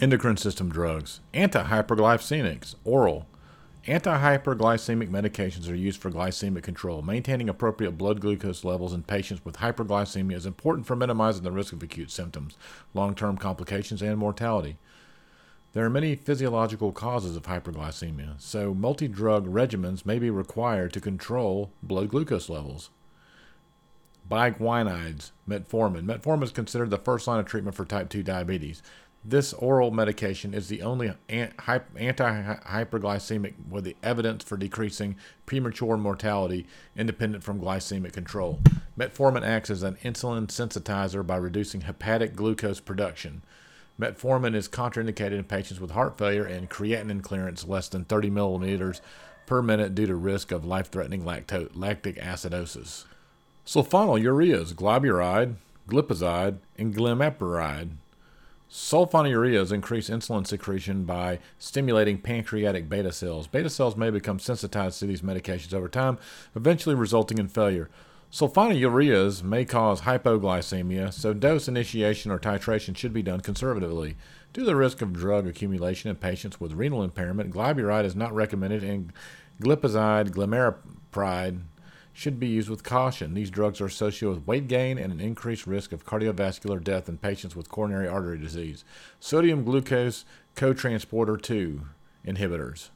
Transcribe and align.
Endocrine 0.00 0.36
system 0.36 0.70
drugs, 0.70 1.18
antihyperglycemics, 1.34 2.76
oral. 2.84 3.26
Antihyperglycemic 3.84 5.08
medications 5.08 5.68
are 5.68 5.74
used 5.74 6.00
for 6.00 6.08
glycemic 6.08 6.62
control. 6.62 7.02
Maintaining 7.02 7.48
appropriate 7.48 7.98
blood 7.98 8.20
glucose 8.20 8.62
levels 8.62 8.92
in 8.92 9.02
patients 9.02 9.44
with 9.44 9.56
hyperglycemia 9.56 10.36
is 10.36 10.46
important 10.46 10.86
for 10.86 10.94
minimizing 10.94 11.42
the 11.42 11.50
risk 11.50 11.72
of 11.72 11.82
acute 11.82 12.12
symptoms, 12.12 12.56
long 12.94 13.12
term 13.16 13.36
complications, 13.36 14.00
and 14.00 14.18
mortality. 14.18 14.76
There 15.72 15.84
are 15.84 15.90
many 15.90 16.14
physiological 16.14 16.92
causes 16.92 17.34
of 17.34 17.42
hyperglycemia, 17.42 18.40
so 18.40 18.74
multi 18.74 19.08
drug 19.08 19.48
regimens 19.48 20.06
may 20.06 20.20
be 20.20 20.30
required 20.30 20.92
to 20.92 21.00
control 21.00 21.72
blood 21.82 22.10
glucose 22.10 22.48
levels. 22.48 22.90
Biguanides, 24.30 25.30
metformin. 25.48 26.04
Metformin 26.04 26.44
is 26.44 26.52
considered 26.52 26.90
the 26.90 26.98
first 26.98 27.26
line 27.26 27.40
of 27.40 27.46
treatment 27.46 27.74
for 27.74 27.84
type 27.84 28.10
2 28.10 28.22
diabetes. 28.22 28.82
This 29.24 29.52
oral 29.52 29.90
medication 29.90 30.54
is 30.54 30.68
the 30.68 30.82
only 30.82 31.12
anti-hyperglycemic 31.28 33.54
with 33.68 33.82
the 33.84 33.96
evidence 34.02 34.44
for 34.44 34.56
decreasing 34.56 35.16
premature 35.44 35.96
mortality 35.96 36.66
independent 36.96 37.42
from 37.42 37.60
glycemic 37.60 38.12
control. 38.12 38.60
Metformin 38.96 39.44
acts 39.44 39.70
as 39.70 39.82
an 39.82 39.96
insulin 40.04 40.46
sensitizer 40.46 41.26
by 41.26 41.36
reducing 41.36 41.80
hepatic 41.82 42.36
glucose 42.36 42.80
production. 42.80 43.42
Metformin 44.00 44.54
is 44.54 44.68
contraindicated 44.68 45.32
in 45.32 45.44
patients 45.44 45.80
with 45.80 45.90
heart 45.90 46.16
failure 46.16 46.44
and 46.44 46.70
creatinine 46.70 47.22
clearance 47.22 47.66
less 47.66 47.88
than 47.88 48.04
30 48.04 48.30
milliliters 48.30 49.00
per 49.46 49.60
minute 49.60 49.94
due 49.94 50.06
to 50.06 50.14
risk 50.14 50.52
of 50.52 50.64
life-threatening 50.64 51.24
lacto- 51.24 51.70
lactic 51.74 52.16
acidosis. 52.16 53.04
Sulfonylureas, 53.66 54.74
glyburide, 54.74 55.56
glipizide, 55.88 56.58
and 56.76 56.94
glimepiride. 56.94 57.90
Sulfonylureas 58.70 59.72
increase 59.72 60.10
insulin 60.10 60.46
secretion 60.46 61.04
by 61.04 61.38
stimulating 61.58 62.18
pancreatic 62.18 62.88
beta 62.88 63.12
cells. 63.12 63.46
Beta 63.46 63.70
cells 63.70 63.96
may 63.96 64.10
become 64.10 64.38
sensitized 64.38 64.98
to 65.00 65.06
these 65.06 65.22
medications 65.22 65.72
over 65.72 65.88
time, 65.88 66.18
eventually 66.54 66.94
resulting 66.94 67.38
in 67.38 67.48
failure. 67.48 67.88
Sulfonylureas 68.30 69.42
may 69.42 69.64
cause 69.64 70.02
hypoglycemia, 70.02 71.14
so 71.14 71.32
dose 71.32 71.66
initiation 71.66 72.30
or 72.30 72.38
titration 72.38 72.94
should 72.94 73.14
be 73.14 73.22
done 73.22 73.40
conservatively. 73.40 74.16
Due 74.52 74.60
to 74.62 74.66
the 74.66 74.76
risk 74.76 75.00
of 75.00 75.14
drug 75.14 75.46
accumulation 75.46 76.10
in 76.10 76.16
patients 76.16 76.60
with 76.60 76.74
renal 76.74 77.02
impairment, 77.02 77.50
glyburide 77.50 78.04
is 78.04 78.14
not 78.14 78.34
recommended 78.34 78.84
and 78.84 79.14
glipizide, 79.62 80.30
glimepiride 80.30 81.62
should 82.18 82.40
be 82.40 82.48
used 82.48 82.68
with 82.68 82.82
caution. 82.82 83.34
These 83.34 83.48
drugs 83.48 83.80
are 83.80 83.86
associated 83.86 84.30
with 84.34 84.46
weight 84.48 84.66
gain 84.66 84.98
and 84.98 85.12
an 85.12 85.20
increased 85.20 85.68
risk 85.68 85.92
of 85.92 86.04
cardiovascular 86.04 86.82
death 86.82 87.08
in 87.08 87.16
patients 87.16 87.54
with 87.54 87.68
coronary 87.68 88.08
artery 88.08 88.38
disease. 88.38 88.84
Sodium 89.20 89.62
glucose 89.62 90.24
cotransporter 90.56 91.40
2 91.40 91.82
inhibitors. 92.26 92.88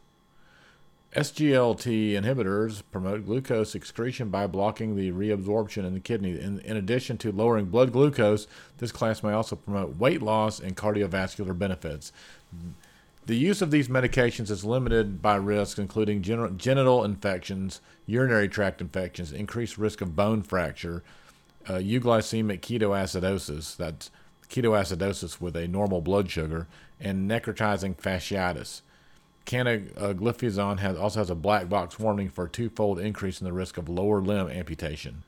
SGLT 1.14 2.14
inhibitors 2.14 2.82
promote 2.90 3.24
glucose 3.24 3.76
excretion 3.76 4.28
by 4.28 4.48
blocking 4.48 4.96
the 4.96 5.12
reabsorption 5.12 5.86
in 5.86 5.94
the 5.94 6.00
kidney. 6.00 6.40
In, 6.40 6.58
in, 6.58 6.76
addition 6.76 7.16
to 7.18 7.30
lowering 7.30 7.66
blood 7.66 7.92
glucose, 7.92 8.48
this 8.78 8.90
class 8.90 9.22
may 9.22 9.32
also 9.32 9.54
promote 9.54 9.98
weight 9.98 10.20
loss 10.20 10.58
and 10.58 10.76
cardiovascular 10.76 11.56
benefits. 11.56 12.12
The 13.26 13.36
use 13.36 13.62
of 13.62 13.70
these 13.70 13.86
medications 13.86 14.50
is 14.50 14.64
limited 14.64 15.22
by 15.22 15.36
risks, 15.36 15.78
including 15.78 16.22
genital 16.22 17.04
infections, 17.04 17.80
urinary 18.04 18.48
tract 18.48 18.80
infections, 18.80 19.30
increased 19.32 19.78
risk 19.78 20.00
of 20.00 20.16
bone 20.16 20.42
fracture, 20.42 21.04
uh, 21.68 21.74
euglycemic 21.74 22.58
ketoacidosis, 22.60 23.76
that's 23.76 24.10
ketoacidosis 24.48 25.40
with 25.40 25.54
a 25.54 25.68
normal 25.68 26.00
blood 26.00 26.28
sugar, 26.28 26.66
and 27.00 27.30
necrotizing 27.30 27.96
fasciitis. 27.96 28.80
Canagliflozin 29.46 30.80
has, 30.80 30.96
also 30.96 31.20
has 31.20 31.30
a 31.30 31.36
black 31.36 31.68
box 31.68 32.00
warning 32.00 32.28
for 32.28 32.46
a 32.46 32.50
twofold 32.50 32.98
increase 32.98 33.40
in 33.40 33.44
the 33.44 33.52
risk 33.52 33.78
of 33.78 33.88
lower 33.88 34.20
limb 34.20 34.48
amputation. 34.48 35.22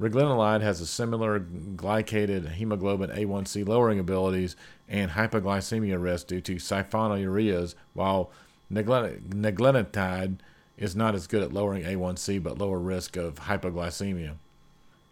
Repaglinide 0.00 0.62
has 0.62 0.80
a 0.80 0.86
similar 0.86 1.38
glycated 1.38 2.52
hemoglobin 2.52 3.10
A1C 3.10 3.66
lowering 3.66 3.98
abilities 3.98 4.56
and 4.88 5.10
hypoglycemia 5.10 6.02
risk 6.02 6.28
due 6.28 6.40
to 6.40 6.56
sulfonylureas, 6.56 7.74
while 7.92 8.30
nateglinide 8.72 10.38
is 10.78 10.96
not 10.96 11.14
as 11.14 11.26
good 11.26 11.42
at 11.42 11.52
lowering 11.52 11.84
A1C 11.84 12.42
but 12.42 12.58
lower 12.58 12.78
risk 12.78 13.16
of 13.16 13.40
hypoglycemia. 13.40 14.34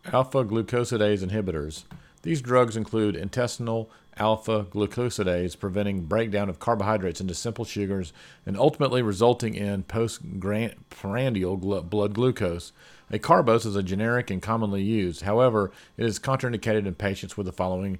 Alpha 0.06 0.44
glucosidase 0.44 1.22
inhibitors. 1.22 1.84
These 2.22 2.40
drugs 2.40 2.76
include 2.76 3.16
intestinal 3.16 3.90
alpha 4.16 4.64
glucosidase, 4.64 5.58
preventing 5.58 6.02
breakdown 6.04 6.48
of 6.48 6.58
carbohydrates 6.58 7.20
into 7.20 7.34
simple 7.34 7.64
sugars 7.64 8.12
and 8.44 8.56
ultimately 8.56 9.02
resulting 9.02 9.54
in 9.54 9.82
postprandial 9.84 11.56
blood 11.56 12.14
glucose. 12.14 12.72
A 13.10 13.18
Acarbose 13.18 13.66
is 13.66 13.76
a 13.76 13.82
generic 13.82 14.30
and 14.30 14.40
commonly 14.40 14.82
used. 14.82 15.22
However, 15.22 15.72
it 15.96 16.04
is 16.06 16.18
contraindicated 16.18 16.86
in 16.86 16.94
patients 16.94 17.36
with 17.36 17.46
the 17.46 17.52
following 17.52 17.98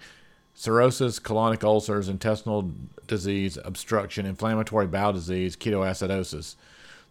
cirrhosis, 0.55 1.19
colonic 1.19 1.65
ulcers, 1.65 2.09
intestinal 2.09 2.71
disease, 3.07 3.59
obstruction, 3.65 4.27
inflammatory 4.27 4.87
bowel 4.87 5.13
disease, 5.13 5.57
ketoacidosis. 5.57 6.55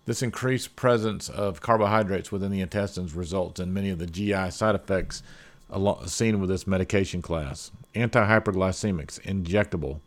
This 0.05 0.21
increased 0.21 0.75
presence 0.75 1.29
of 1.29 1.61
carbohydrates 1.61 2.31
within 2.31 2.51
the 2.51 2.61
intestines 2.61 3.13
results 3.13 3.59
in 3.59 3.73
many 3.73 3.89
of 3.89 3.99
the 3.99 4.07
GI 4.07 4.51
side 4.51 4.75
effects 4.75 5.23
seen 6.05 6.39
with 6.39 6.49
this 6.49 6.65
medication 6.65 7.21
class. 7.21 7.71
Antihyperglycemics, 7.95 9.19
injectable. 9.21 9.99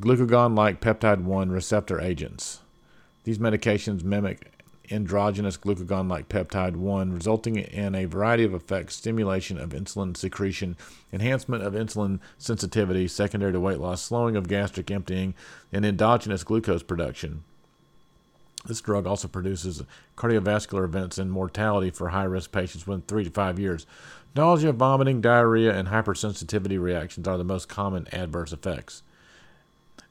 Glucagon 0.00 0.56
like 0.56 0.80
peptide 0.80 1.22
1 1.22 1.50
receptor 1.50 2.00
agents. 2.00 2.60
These 3.24 3.38
medications 3.38 4.04
mimic 4.04 4.52
endogenous 4.90 5.56
glucagon 5.56 6.08
like 6.08 6.28
peptide 6.28 6.76
1, 6.76 7.12
resulting 7.12 7.56
in 7.56 7.94
a 7.94 8.04
variety 8.04 8.44
of 8.44 8.54
effects 8.54 8.96
stimulation 8.96 9.58
of 9.58 9.70
insulin 9.70 10.16
secretion, 10.16 10.76
enhancement 11.12 11.62
of 11.62 11.74
insulin 11.74 12.20
sensitivity, 12.38 13.08
secondary 13.08 13.52
to 13.52 13.60
weight 13.60 13.80
loss, 13.80 14.02
slowing 14.02 14.36
of 14.36 14.48
gastric 14.48 14.90
emptying, 14.90 15.34
and 15.72 15.84
endogenous 15.84 16.44
glucose 16.44 16.82
production. 16.82 17.44
This 18.66 18.80
drug 18.80 19.06
also 19.06 19.28
produces 19.28 19.82
cardiovascular 20.16 20.84
events 20.84 21.18
and 21.18 21.30
mortality 21.30 21.90
for 21.90 22.08
high 22.08 22.24
risk 22.24 22.52
patients 22.52 22.86
within 22.86 23.02
three 23.02 23.24
to 23.24 23.30
five 23.30 23.58
years. 23.58 23.86
Nausea, 24.34 24.72
vomiting, 24.72 25.20
diarrhea, 25.20 25.74
and 25.74 25.88
hypersensitivity 25.88 26.80
reactions 26.80 27.26
are 27.26 27.38
the 27.38 27.44
most 27.44 27.68
common 27.68 28.06
adverse 28.12 28.52
effects. 28.52 29.02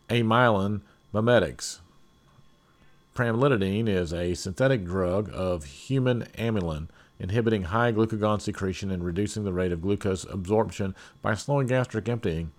Amylin 0.10 0.82
mimetics. 1.14 1.82
Pramlintide 3.16 3.88
is 3.88 4.14
a 4.14 4.34
synthetic 4.34 4.84
drug 4.84 5.30
of 5.34 5.64
human 5.66 6.24
amylin, 6.38 6.90
inhibiting 7.20 7.64
high 7.64 7.92
glucagon 7.92 8.42
secretion 8.42 8.92
and 8.92 9.06
reducing 9.06 9.44
the 9.46 9.54
rate 9.54 9.72
of 9.72 9.82
glucose 9.82 10.26
absorption 10.26 10.94
by 11.22 11.34
slowing 11.34 11.68
gastric 11.68 12.10
emptying. 12.10 12.52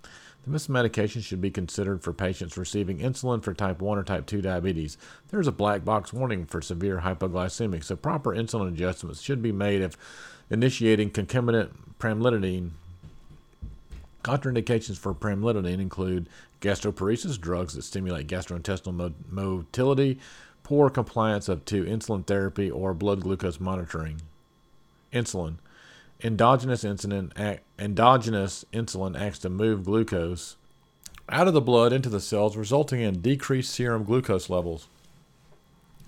This 0.48 0.69
medication 0.69 1.22
should 1.22 1.40
be 1.40 1.50
considered 1.50 2.02
for 2.02 2.12
patients 2.12 2.56
receiving 2.56 2.98
insulin 2.98 3.43
for 3.43 3.52
type 3.52 3.82
1 3.82 3.98
or 3.98 4.04
type 4.04 4.26
2 4.26 4.40
diabetes. 4.40 4.96
There 5.31 5.40
is 5.40 5.48
a 5.48 5.52
black 5.52 5.84
box 5.84 6.12
warning 6.12 6.46
for 6.46 6.62
severe 6.62 7.00
hypoglycemic, 7.00 7.82
so 7.82 7.96
proper 7.96 8.31
insulin 8.31 8.69
adjustments 8.69 9.20
should 9.20 9.43
be 9.43 9.50
made 9.50 9.82
if 9.82 9.96
initiating 10.48 11.10
concomitant 11.10 11.98
pramlintide. 11.98 12.70
Contraindications 14.22 14.98
for 14.98 15.12
pramlintide 15.12 15.81
include 15.81 16.28
gastroparesis, 16.60 17.40
drugs 17.40 17.75
that 17.75 17.82
stimulate 17.82 18.28
gastrointestinal 18.28 19.14
motility, 19.28 20.19
poor 20.62 20.90
compliance 20.90 21.49
up 21.49 21.64
to 21.64 21.84
insulin 21.84 22.25
therapy, 22.25 22.70
or 22.70 22.94
blood 22.94 23.20
glucose 23.20 23.58
monitoring. 23.58 24.20
Insulin. 25.12 25.56
Endogenous 26.22 26.82
insulin, 26.82 27.60
endogenous 27.78 28.64
insulin 28.72 29.18
acts 29.18 29.38
to 29.40 29.50
move 29.50 29.84
glucose 29.84 30.56
out 31.28 31.48
of 31.48 31.54
the 31.54 31.60
blood 31.60 31.92
into 31.92 32.08
the 32.08 32.20
cells, 32.20 32.56
resulting 32.56 33.00
in 33.00 33.20
decreased 33.20 33.74
serum 33.74 34.04
glucose 34.04 34.48
levels. 34.48 34.88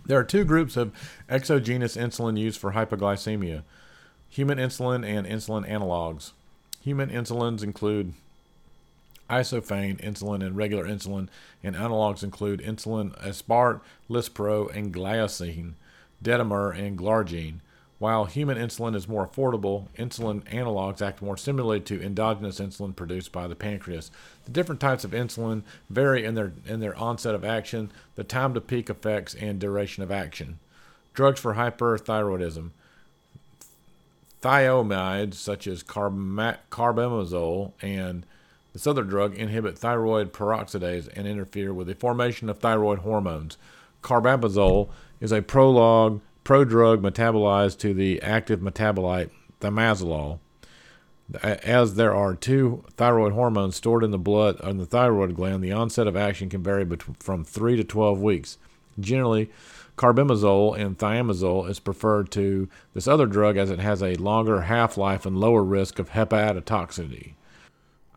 There 0.06 0.19
are 0.19 0.25
two 0.25 0.44
groups 0.44 0.76
of 0.76 0.93
exogenous 1.28 1.96
insulin 1.96 2.38
used 2.38 2.58
for 2.58 2.72
hypoglycemia 2.72 3.62
human 4.28 4.58
insulin 4.58 5.06
and 5.06 5.26
insulin 5.26 5.69
analogs. 5.69 6.32
Human 6.82 7.10
insulins 7.10 7.62
include 7.62 8.14
isophane 9.28 10.00
insulin 10.00 10.44
and 10.44 10.56
regular 10.56 10.84
insulin, 10.84 11.28
and 11.62 11.75
analogs 11.75 12.22
include 12.22 12.60
insulin 12.60 13.19
aspart, 13.20 13.81
lispro, 14.08 14.75
and 14.75 14.93
glulisine, 14.94 15.72
detamers, 16.22 16.78
and 16.78 16.99
glargine. 16.99 17.60
While 17.98 18.26
human 18.26 18.56
insulin 18.56 18.94
is 18.94 19.08
more 19.08 19.26
affordable, 19.26 19.88
insulin 19.98 20.42
analogs 20.44 21.02
act 21.02 21.20
more 21.20 21.36
similarly 21.36 21.80
to 21.80 22.00
endogenous 22.00 22.60
insulin 22.60 22.94
produced 22.94 23.32
by 23.32 23.48
the 23.48 23.56
pancreas. 23.56 24.12
The 24.44 24.52
different 24.52 24.80
types 24.80 25.02
of 25.02 25.10
insulin 25.10 25.62
vary 25.90 26.24
in 26.24 26.36
their 26.36 26.52
in 26.64 26.78
their 26.78 26.96
onset 26.96 27.34
of 27.34 27.44
action, 27.44 27.90
the 28.14 28.22
time 28.22 28.54
to 28.54 28.60
peak 28.60 28.88
effects, 28.88 29.34
and 29.34 29.58
duration 29.58 30.04
of 30.04 30.12
action. 30.12 30.60
Drugs 31.12 31.40
for 31.40 31.54
hyperthyroidism. 31.54 32.70
Thionamides 34.40 35.34
such 35.34 35.66
as 35.66 35.82
carbimazole 35.82 37.72
and 37.82 38.24
this 38.72 38.86
other 38.86 39.02
drug 39.02 39.34
inhibit 39.34 39.76
thyroid 39.76 40.32
peroxidase 40.32 41.08
and 41.16 41.26
interfere 41.26 41.74
with 41.74 41.88
the 41.88 41.96
formation 41.96 42.48
of 42.48 42.60
thyroid 42.60 43.00
hormones. 43.00 43.58
Carbimazole 44.04 44.88
is 45.20 45.32
a 45.32 45.42
prologue 45.42 46.20
prodrug 46.48 47.02
metabolized 47.02 47.78
to 47.78 47.92
the 47.92 48.22
active 48.22 48.60
metabolite 48.60 49.28
thiamazole. 49.60 50.38
As 51.42 51.96
there 51.96 52.14
are 52.14 52.34
two 52.34 52.84
thyroid 52.96 53.34
hormones 53.34 53.76
stored 53.76 54.02
in 54.02 54.12
the 54.12 54.18
blood 54.18 54.58
in 54.64 54.78
the 54.78 54.86
thyroid 54.86 55.34
gland, 55.34 55.62
the 55.62 55.72
onset 55.72 56.06
of 56.06 56.16
action 56.16 56.48
can 56.48 56.62
vary 56.62 56.88
from 57.18 57.44
3 57.44 57.76
to 57.76 57.84
12 57.84 58.22
weeks. 58.22 58.56
Generally, 58.98 59.50
carbimazole 59.98 60.74
and 60.78 60.96
thiamazole 60.96 61.68
is 61.68 61.80
preferred 61.80 62.30
to 62.30 62.66
this 62.94 63.06
other 63.06 63.26
drug 63.26 63.58
as 63.58 63.68
it 63.70 63.80
has 63.80 64.02
a 64.02 64.14
longer 64.14 64.62
half-life 64.62 65.26
and 65.26 65.38
lower 65.38 65.62
risk 65.62 65.98
of 65.98 66.12
hepatotoxicity. 66.12 67.34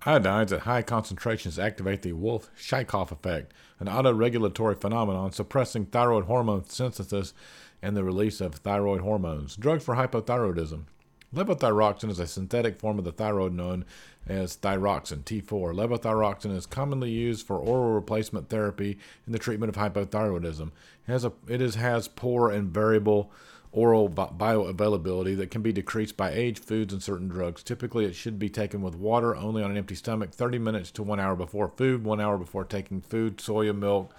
Iodines 0.04 0.52
at 0.52 0.62
high 0.62 0.82
concentrations 0.82 1.60
activate 1.60 2.02
the 2.02 2.14
Wolff-Chaikoff 2.14 3.12
effect, 3.12 3.54
an 3.80 3.86
autoregulatory 3.86 4.80
phenomenon 4.82 5.32
suppressing 5.32 5.86
thyroid 5.86 6.26
hormone 6.26 6.68
synthesis 6.68 7.36
and 7.84 7.96
the 7.96 8.04
release 8.04 8.42
of 8.42 8.56
thyroid 8.56 9.02
hormones. 9.02 9.56
Drug 9.56 9.80
for 9.80 9.96
hypothyroidism. 9.96 10.86
Levothyroxine 11.34 12.10
is 12.10 12.20
a 12.20 12.26
synthetic 12.26 12.80
form 12.80 12.98
of 12.98 13.06
the 13.06 13.12
thyroid 13.12 13.54
known 13.54 13.86
as 14.28 14.58
thyroxine, 14.58 15.24
T4. 15.24 15.74
Levothyroxine 15.74 16.56
is 16.56 16.66
commonly 16.66 17.12
used 17.12 17.46
for 17.46 17.58
oral 17.58 17.94
replacement 17.94 18.50
therapy 18.50 18.98
in 19.28 19.34
the 19.34 19.40
treatment 19.40 19.70
of 19.70 19.76
hypothyroidism. 19.76 20.72
It 21.08 21.12
has, 21.12 21.24
a, 21.24 21.32
it 21.48 21.62
is, 21.62 21.76
has 21.76 22.08
poor 22.08 22.50
and 22.50 22.70
variable 22.70 23.32
oral 23.72 24.10
bioavailability 24.10 25.38
that 25.38 25.50
can 25.50 25.62
be 25.62 25.72
decreased 25.72 26.18
by 26.18 26.32
age, 26.32 26.60
foods, 26.60 26.92
and 26.92 27.02
certain 27.02 27.28
drugs. 27.28 27.64
Typically, 27.64 28.06
it 28.06 28.16
should 28.16 28.38
be 28.38 28.50
taken 28.50 28.82
with 28.82 28.96
water 28.96 29.36
only 29.36 29.64
on 29.64 29.72
an 29.72 29.78
empty 29.78 29.96
stomach 29.96 30.32
30 30.32 30.60
minutes 30.60 30.92
to 30.92 31.04
one 31.04 31.20
hour 31.20 31.36
before 31.36 31.70
food, 31.70 32.04
one 32.04 32.20
hour 32.20 32.38
before 32.38 32.66
taking 32.66 33.02
food, 33.02 33.38
soya 33.38 33.78
milk, 33.78 34.14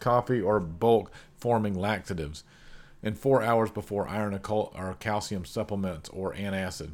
coffee, 0.00 0.40
or 0.40 0.58
bulk 0.58 1.10
forming 1.36 1.74
laxatives 1.74 2.44
and 3.04 3.18
four 3.18 3.42
hours 3.42 3.70
before 3.70 4.08
iron 4.08 4.40
or 4.48 4.96
calcium 4.98 5.44
supplements 5.44 6.08
or 6.08 6.32
antacid. 6.32 6.90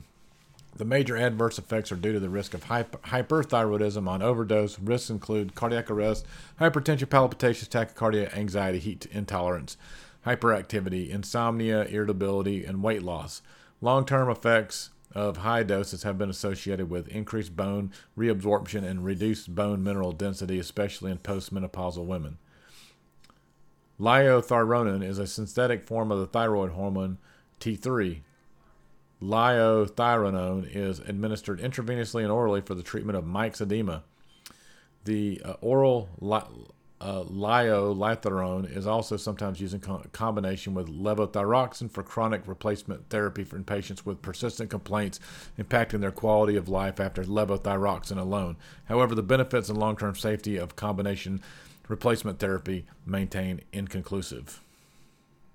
The 0.76 0.84
major 0.84 1.16
adverse 1.16 1.58
effects 1.58 1.92
are 1.92 1.96
due 1.96 2.12
to 2.12 2.20
the 2.20 2.28
risk 2.28 2.54
of 2.54 2.64
hyperthyroidism 2.64 4.08
on 4.08 4.22
overdose. 4.22 4.78
Risks 4.78 5.10
include 5.10 5.54
cardiac 5.54 5.90
arrest, 5.90 6.26
hypertension, 6.60 7.08
palpitations, 7.08 7.68
tachycardia, 7.68 8.36
anxiety, 8.36 8.78
heat 8.78 9.06
intolerance, 9.12 9.76
hyperactivity, 10.26 11.10
insomnia, 11.10 11.84
irritability, 11.84 12.64
and 12.64 12.82
weight 12.82 13.02
loss. 13.02 13.42
Long 13.80 14.04
term 14.04 14.30
effects 14.30 14.90
of 15.12 15.38
high 15.38 15.62
doses 15.62 16.02
have 16.04 16.18
been 16.18 16.30
associated 16.30 16.88
with 16.88 17.08
increased 17.08 17.56
bone 17.56 17.92
reabsorption 18.16 18.84
and 18.84 19.04
reduced 19.04 19.54
bone 19.54 19.82
mineral 19.82 20.12
density, 20.12 20.58
especially 20.58 21.10
in 21.10 21.18
postmenopausal 21.18 22.04
women. 22.04 22.38
Liothyronine 23.98 25.04
is 25.04 25.18
a 25.18 25.26
synthetic 25.26 25.82
form 25.82 26.10
of 26.10 26.18
the 26.18 26.26
thyroid 26.26 26.72
hormone 26.72 27.18
T3. 27.58 28.20
Liothyronine 29.22 30.74
is 30.74 31.00
administered 31.00 31.60
intravenously 31.60 32.22
and 32.22 32.32
orally 32.32 32.62
for 32.62 32.74
the 32.74 32.82
treatment 32.82 33.18
of 33.18 33.24
myxedema. 33.24 34.02
The 35.04 35.42
uh, 35.44 35.52
oral 35.60 36.08
li- 36.18 36.40
uh, 37.00 37.22
liolithironine 37.24 38.76
is 38.76 38.86
also 38.86 39.16
sometimes 39.16 39.60
used 39.60 39.74
in 39.74 39.80
co- 39.80 40.02
combination 40.12 40.74
with 40.74 40.88
levothyroxine 40.88 41.90
for 41.90 42.02
chronic 42.02 42.46
replacement 42.46 43.08
therapy 43.08 43.42
for 43.42 43.58
patients 43.62 44.04
with 44.04 44.20
persistent 44.20 44.68
complaints 44.68 45.18
impacting 45.58 46.00
their 46.00 46.10
quality 46.10 46.56
of 46.56 46.68
life 46.68 47.00
after 47.00 47.24
levothyroxine 47.24 48.18
alone. 48.18 48.56
However, 48.84 49.14
the 49.14 49.22
benefits 49.22 49.70
and 49.70 49.78
long 49.78 49.96
term 49.96 50.14
safety 50.14 50.56
of 50.56 50.76
combination 50.76 51.40
replacement 51.88 52.38
therapy 52.38 52.84
maintain 53.06 53.62
inconclusive. 53.72 54.60